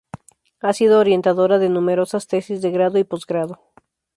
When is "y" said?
2.97-3.03